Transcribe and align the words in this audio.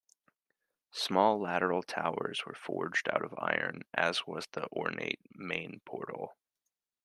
Small 0.93 1.39
lateral 1.39 1.83
towers 1.83 2.43
were 2.43 2.55
forged 2.55 3.07
out 3.09 3.23
of 3.23 3.35
iron, 3.37 3.83
as 3.93 4.25
was 4.25 4.47
the 4.51 4.67
ornate 4.71 5.19
main 5.35 5.79
portal. 5.85 6.35